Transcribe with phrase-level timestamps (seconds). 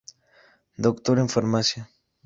[0.77, 1.87] Doctor en Farmacia.